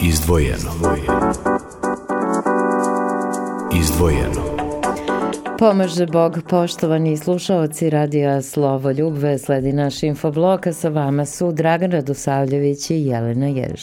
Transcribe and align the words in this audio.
Izdvojeno. 0.00 0.70
Izdvojeno. 3.80 4.42
Pomaže 5.58 6.06
Bog, 6.06 6.38
poštovani 6.48 7.16
slušalci 7.16 7.90
Radija 7.90 8.42
Slovo 8.42 8.90
Ljubve, 8.90 9.38
sledi 9.38 9.72
naš 9.72 10.02
infoblok, 10.02 10.66
a 10.66 10.72
sa 10.72 10.88
vama 10.88 11.26
su 11.26 11.52
Dragan 11.52 11.90
Radosavljević 11.90 12.90
i 12.90 12.94
Jelena 12.94 13.46
Jež. 13.46 13.82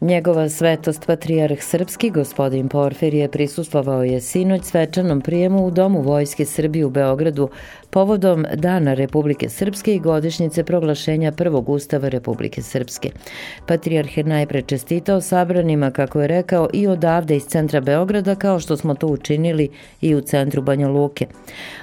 Njegova 0.00 0.48
svetost 0.48 1.06
patrijarh 1.06 1.62
srpski 1.62 2.10
gospodin 2.10 2.68
Porfirije 2.68 3.28
prisustvovao 3.28 4.02
je 4.02 4.20
sinoć 4.20 4.64
svečanom 4.64 5.20
prijemu 5.20 5.66
u 5.66 5.70
Domu 5.70 6.02
Vojske 6.02 6.44
Srbije 6.44 6.84
u 6.84 6.90
Beogradu 6.90 7.48
povodom 7.90 8.46
Dana 8.54 8.94
Republike 8.94 9.48
Srpske 9.48 9.94
i 9.94 9.98
godišnjice 9.98 10.64
proglašenja 10.64 11.32
prvog 11.32 11.68
ustava 11.68 12.08
Republike 12.08 12.62
Srpske. 12.62 13.10
Patrijarh 13.66 14.18
je 14.18 14.24
najpre 14.24 14.62
čestitao 14.62 15.20
sabranima, 15.20 15.90
kako 15.90 16.20
je 16.20 16.28
rekao, 16.28 16.68
i 16.72 16.86
odavde 16.86 17.36
iz 17.36 17.44
centra 17.44 17.80
Beograda, 17.80 18.34
kao 18.34 18.60
što 18.60 18.76
smo 18.76 18.94
to 18.94 19.06
učinili 19.06 19.68
i 20.00 20.14
u 20.14 20.20
centru 20.20 20.62
Banja 20.62 20.88
Luke. 20.88 21.26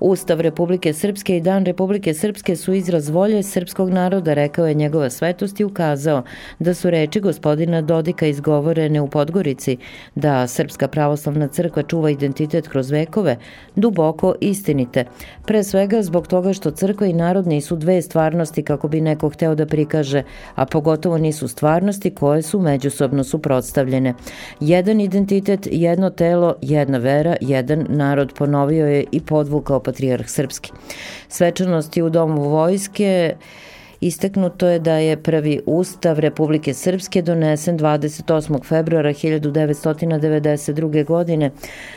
Ustav 0.00 0.40
Republike 0.40 0.92
Srpske 0.92 1.36
i 1.36 1.40
Dan 1.40 1.64
Republike 1.64 2.14
Srpske 2.14 2.56
su 2.56 2.72
izraz 2.72 3.08
volje 3.08 3.42
srpskog 3.42 3.90
naroda, 3.90 4.34
rekao 4.34 4.66
je 4.66 4.74
njegova 4.74 5.10
svetost 5.10 5.60
i 5.60 5.64
ukazao 5.64 6.22
da 6.58 6.74
su 6.74 6.90
reči 6.90 7.20
gospodina 7.20 7.82
Dodika 8.00 8.26
izgovorene 8.26 9.00
u 9.00 9.08
Podgorici, 9.08 9.76
da 10.14 10.46
Srpska 10.46 10.88
pravoslavna 10.88 11.48
crkva 11.48 11.82
čuva 11.82 12.10
identitet 12.10 12.68
kroz 12.68 12.90
vekove, 12.90 13.36
duboko 13.76 14.34
istinite. 14.40 15.04
Pre 15.46 15.64
svega 15.64 16.02
zbog 16.02 16.26
toga 16.26 16.52
što 16.52 16.70
crkva 16.70 17.06
i 17.06 17.12
narod 17.12 17.46
nisu 17.46 17.76
dve 17.76 18.02
stvarnosti 18.02 18.62
kako 18.62 18.88
bi 18.88 19.00
neko 19.00 19.28
hteo 19.28 19.54
da 19.54 19.66
prikaže, 19.66 20.22
a 20.54 20.66
pogotovo 20.66 21.18
nisu 21.18 21.48
stvarnosti 21.48 22.10
koje 22.10 22.42
su 22.42 22.60
međusobno 22.60 23.24
suprotstavljene. 23.24 24.14
Jedan 24.60 25.00
identitet, 25.00 25.68
jedno 25.70 26.10
telo, 26.10 26.54
jedna 26.62 26.98
vera, 26.98 27.36
jedan 27.40 27.86
narod 27.88 28.32
ponovio 28.38 28.86
je 28.86 29.04
i 29.12 29.20
podvukao 29.20 29.80
patrijarh 29.80 30.28
srpski. 30.28 30.72
Svečanosti 31.28 32.02
u 32.02 32.10
domu 32.10 32.48
vojske 32.48 33.34
Istaknuto 34.00 34.68
je 34.68 34.78
da 34.78 34.94
je 34.94 35.22
prvi 35.22 35.60
ustav 35.66 36.18
Republike 36.18 36.74
Srpske 36.74 37.22
donesen 37.22 37.78
28. 37.78 38.64
februara 38.64 39.10
1992. 39.10 41.04
godine 41.04 41.50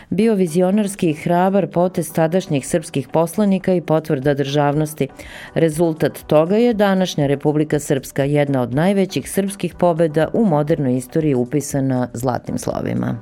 bio 0.10 0.36
vizionarski 0.36 1.10
i 1.10 1.14
hrabar 1.14 1.68
potest 1.68 2.16
tadašnjih 2.16 2.68
srpskih 2.68 3.08
poslanika 3.08 3.74
i 3.74 3.82
potvrda 3.82 4.34
državnosti. 4.34 5.08
Rezultat 5.54 6.20
toga 6.28 6.58
je 6.58 6.74
današnja 6.74 7.28
Republika 7.28 7.80
Srpska, 7.80 8.24
jedna 8.24 8.62
od 8.62 8.74
najvećih 8.74 9.32
srpskih 9.32 9.76
pobeda 9.76 10.28
u 10.34 10.46
modernoj 10.46 10.98
istoriji 10.98 11.36
upisana 11.36 12.08
zlatnim 12.14 12.58
slovima. 12.58 13.20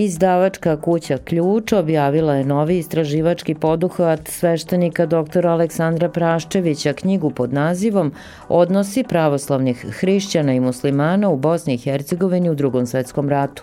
Izdavačka 0.00 0.80
kuća 0.80 1.18
Ključ 1.18 1.72
objavila 1.72 2.34
je 2.34 2.44
novi 2.44 2.78
istraživački 2.78 3.54
poduhvat 3.54 4.28
sveštenika 4.28 5.06
dr. 5.06 5.46
Aleksandra 5.46 6.08
Praščevića 6.08 6.92
knjigu 6.92 7.30
pod 7.30 7.52
nazivom 7.52 8.12
Odnosi 8.48 9.04
pravoslavnih 9.08 9.86
hrišćana 9.90 10.52
i 10.52 10.60
muslimana 10.60 11.28
u 11.28 11.36
Bosni 11.36 11.74
i 11.74 11.78
Hercegovini 11.78 12.50
u 12.50 12.54
drugom 12.54 12.86
svetskom 12.86 13.28
ratu. 13.28 13.62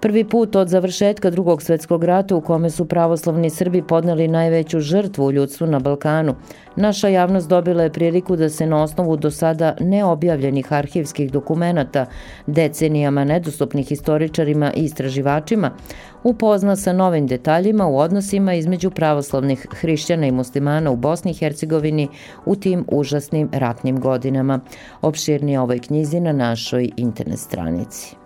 Prvi 0.00 0.24
put 0.24 0.56
od 0.56 0.68
završetka 0.68 1.30
drugog 1.30 1.62
svetskog 1.62 2.04
rata 2.04 2.36
u 2.36 2.40
kome 2.40 2.70
su 2.70 2.84
pravoslavni 2.84 3.50
Srbi 3.50 3.82
podneli 3.82 4.28
najveću 4.28 4.80
žrtvu 4.80 5.24
u 5.24 5.32
ljudstvu 5.32 5.66
na 5.66 5.78
Balkanu, 5.78 6.34
naša 6.76 7.08
javnost 7.08 7.48
dobila 7.48 7.82
je 7.82 7.92
priliku 7.92 8.36
da 8.36 8.48
se 8.48 8.66
na 8.66 8.82
osnovu 8.82 9.16
do 9.16 9.30
sada 9.30 9.76
neobjavljenih 9.80 10.72
arhivskih 10.72 11.32
dokumenata, 11.32 12.06
decenijama 12.46 13.24
nedostupnih 13.24 13.92
istoričarima 13.92 14.72
i 14.72 14.84
istraživačima, 14.84 15.70
upozna 16.24 16.76
sa 16.76 16.92
novim 16.92 17.26
detaljima 17.26 17.86
u 17.86 17.98
odnosima 17.98 18.54
između 18.54 18.90
pravoslavnih 18.90 19.66
hrišćana 19.80 20.26
i 20.26 20.32
muslimana 20.32 20.90
u 20.90 20.96
Bosni 20.96 21.30
i 21.30 21.34
Hercegovini 21.34 22.08
u 22.46 22.56
tim 22.56 22.84
užasnim 22.88 23.48
ratnim 23.52 24.00
godinama. 24.00 24.60
Opširnije 25.02 25.60
ovoj 25.60 25.78
knjizi 25.78 26.20
na 26.20 26.32
našoj 26.32 26.90
internet 26.96 27.38
stranici. 27.38 28.19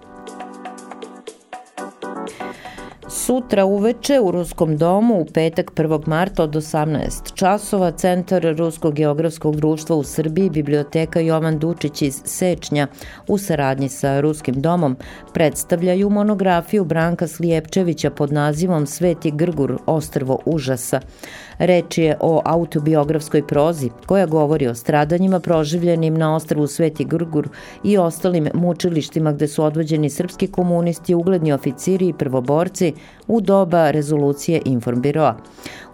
Sutra 3.26 3.64
uveče 3.64 4.20
u 4.20 4.30
Ruskom 4.30 4.76
domu 4.76 5.20
u 5.20 5.24
petak 5.24 5.70
1. 5.74 6.08
marta 6.08 6.42
od 6.42 6.54
18 6.54 7.34
časova 7.34 7.90
Centar 7.90 8.42
Ruskog 8.42 8.94
geografskog 8.94 9.56
društva 9.56 9.96
u 9.96 10.02
Srbiji 10.02 10.50
Biblioteka 10.50 11.20
Jovan 11.20 11.58
Dučić 11.58 12.02
iz 12.02 12.22
Sečnja 12.24 12.86
u 13.28 13.38
saradnji 13.38 13.88
sa 13.88 14.20
Ruskim 14.20 14.60
domom 14.60 14.96
predstavljaju 15.34 16.10
monografiju 16.10 16.84
Branka 16.84 17.26
Slijepčevića 17.26 18.10
pod 18.10 18.32
nazivom 18.32 18.86
Sveti 18.86 19.30
Grgur, 19.30 19.78
ostrvo 19.86 20.38
užasa. 20.44 21.00
Reč 21.58 21.98
je 21.98 22.16
o 22.20 22.42
autobiografskoj 22.44 23.46
prozi 23.46 23.90
koja 24.06 24.26
govori 24.26 24.66
o 24.66 24.74
stradanjima 24.74 25.40
proživljenim 25.40 26.14
na 26.14 26.36
ostrvu 26.36 26.66
Sveti 26.66 27.04
Grgur 27.04 27.48
i 27.84 27.98
ostalim 27.98 28.48
mučilištima 28.54 29.32
gde 29.32 29.48
su 29.48 29.64
odvođeni 29.64 30.10
srpski 30.10 30.46
komunisti, 30.46 31.14
ugledni 31.14 31.52
oficiri 31.52 32.08
i 32.08 32.12
prvoborci 32.12 32.92
u 33.26 33.40
doba 33.40 33.90
rezolucije 33.90 34.62
Informbiroa. 34.64 35.36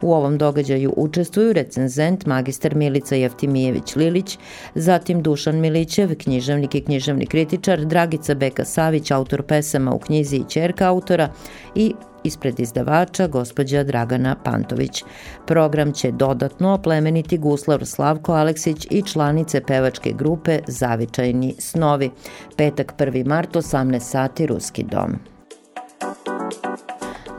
U 0.03 0.13
ovom 0.13 0.39
događaju 0.39 0.95
učestvuju 0.97 1.53
recenzent 1.53 2.27
magistar 2.27 2.75
Milica 2.75 3.17
Jeftimijević-Lilić, 3.17 4.39
zatim 4.75 5.23
Dušan 5.23 5.61
Milićev, 5.61 6.15
književnik 6.19 6.75
i 6.75 6.81
književni 6.81 7.27
kritičar, 7.27 7.85
Dragica 7.85 8.35
Beka 8.35 8.65
Savić, 8.65 9.11
autor 9.11 9.43
pesama 9.43 9.95
u 9.95 9.99
knjizi 9.99 10.37
i 10.37 10.49
čerka 10.49 10.89
autora 10.89 11.29
i 11.75 11.95
ispred 12.25 12.61
izdavača 12.61 13.27
gospođa 13.27 13.85
Dragana 13.85 14.37
Pantović. 14.45 15.05
Program 15.47 15.93
će 15.93 16.11
dodatno 16.11 16.75
oplemeniti 16.75 17.39
Guslar 17.39 17.87
Slavko 17.87 18.33
Aleksić 18.33 18.87
i 18.91 19.03
članice 19.03 19.61
pevačke 19.61 20.13
grupe 20.13 20.59
Zavičajni 20.67 21.55
snovi. 21.59 22.11
Petak 22.57 22.95
1. 22.99 23.27
mart 23.27 23.57
18 23.57 23.99
sati 24.01 24.47
Ruski 24.47 24.83
dom. 24.83 25.40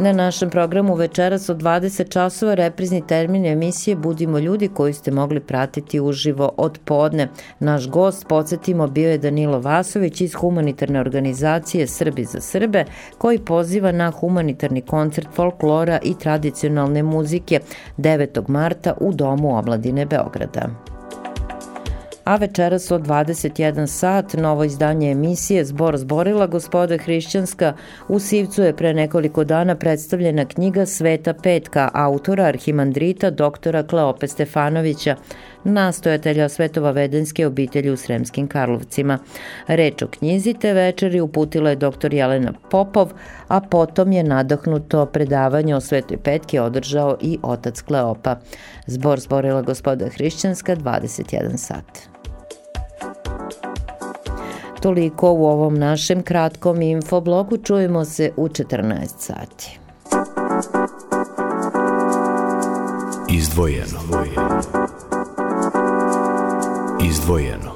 Na 0.03 0.12
našem 0.13 0.50
programu 0.50 0.95
večeras 0.95 1.50
od 1.50 1.57
20 1.57 2.09
časova 2.09 2.53
reprizni 2.53 3.07
termin 3.07 3.45
emisije 3.45 3.95
Budimo 3.95 4.39
ljudi 4.39 4.67
koji 4.67 4.94
ste 4.94 5.12
mogli 5.12 5.39
pratiti 5.39 6.00
uživo 6.00 6.51
od 6.57 6.79
podne. 6.85 7.28
Naš 7.59 7.89
gost, 7.89 8.28
podsjetimo, 8.28 8.88
bio 8.88 9.11
je 9.11 9.17
Danilo 9.17 9.59
Vasović 9.59 10.22
iz 10.22 10.34
humanitarne 10.34 11.00
organizacije 11.00 11.88
Srbi 11.88 12.23
za 12.23 12.41
Srbe, 12.41 12.85
koji 13.17 13.40
poziva 13.40 13.91
na 13.91 14.11
humanitarni 14.11 14.81
koncert 14.81 15.28
folklora 15.34 16.00
i 16.03 16.16
tradicionalne 16.19 17.03
muzike 17.03 17.59
9. 17.97 18.50
marta 18.50 18.94
u 19.00 19.13
Domu 19.13 19.57
omladine 19.57 20.06
Beograda 20.06 20.69
a 22.23 22.35
večeras 22.35 22.91
od 22.91 23.01
21 23.01 23.87
sat 23.87 24.33
novo 24.33 24.63
izdanje 24.63 25.11
emisije 25.11 25.65
Zbor 25.65 25.97
zborila 25.97 26.47
gospoda 26.47 26.97
Hrišćanska 26.97 27.73
u 28.07 28.19
Sivcu 28.19 28.63
je 28.63 28.75
pre 28.75 28.93
nekoliko 28.93 29.43
dana 29.43 29.75
predstavljena 29.75 30.45
knjiga 30.45 30.85
Sveta 30.85 31.33
Petka 31.33 31.89
autora 31.93 32.43
arhimandrita 32.43 33.29
doktora 33.29 33.83
Kleope 33.83 34.27
Stefanovića 34.27 35.15
nastojatelja 35.63 36.49
Svetova 36.49 36.91
vedenske 36.91 37.47
obitelji 37.47 37.89
u 37.89 37.97
Sremskim 37.97 38.47
Karlovcima. 38.47 39.19
Reč 39.67 40.01
o 40.01 40.07
knjizi 40.07 40.53
te 40.53 40.73
večeri 40.73 41.21
uputila 41.21 41.69
je 41.69 41.75
dr. 41.75 42.13
Jelena 42.13 42.53
Popov, 42.71 43.13
a 43.47 43.61
potom 43.61 44.11
je 44.11 44.23
nadahnuto 44.23 45.05
predavanje 45.05 45.75
o 45.75 45.81
Svetoj 45.81 46.17
Petki 46.17 46.59
održao 46.59 47.17
i 47.21 47.37
otac 47.43 47.81
Kleopa. 47.81 48.35
Zbor 48.87 49.19
zborila 49.19 49.61
gospoda 49.61 50.09
Hrišćanska 50.09 50.75
21 50.75 51.57
sat. 51.57 52.10
Toliko 54.81 55.31
u 55.31 55.45
ovom 55.45 55.79
našem 55.79 56.23
kratkom 56.23 56.81
infoblogu. 56.81 57.57
Čujemo 57.57 58.05
se 58.05 58.31
u 58.37 58.47
14 58.47 59.07
sati. 59.17 59.79
Izdvojeno. 63.29 63.99
Izdvojeno. 67.03 67.71